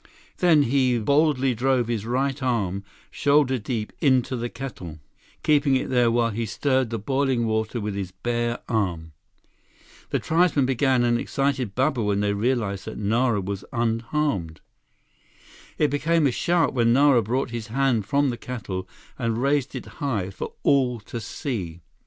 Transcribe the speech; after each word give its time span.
Then, 0.39 0.63
he 0.63 0.97
boldly 0.97 1.53
drove 1.53 1.87
his 1.87 2.07
right 2.07 2.41
arm 2.41 2.83
shoulder 3.11 3.59
deep 3.59 3.93
into 4.01 4.35
the 4.35 4.49
kettle, 4.49 4.97
keeping 5.43 5.75
it 5.75 5.91
there 5.91 6.09
while 6.09 6.31
he 6.31 6.47
stirred 6.47 6.89
the 6.89 6.97
boiling 6.97 7.45
water 7.45 7.79
with 7.79 7.93
his 7.93 8.09
bare 8.11 8.57
arm. 8.67 9.11
The 10.09 10.17
tribesmen 10.17 10.65
began 10.65 11.03
an 11.03 11.19
excited 11.19 11.75
babble 11.75 12.07
when 12.07 12.19
they 12.19 12.33
realized 12.33 12.85
that 12.85 12.97
Nara 12.97 13.41
was 13.41 13.63
unharmed. 13.71 14.59
It 15.77 15.91
became 15.91 16.25
a 16.25 16.31
shout 16.31 16.73
when 16.73 16.93
Nara 16.93 17.21
brought 17.21 17.51
his 17.51 17.67
hand 17.67 18.07
from 18.07 18.31
the 18.31 18.37
kettle 18.37 18.89
and 19.19 19.39
raised 19.39 19.75
it 19.75 19.85
high, 19.85 20.31
for 20.31 20.53
all 20.63 20.99
to 21.01 21.21
see. 21.21 21.81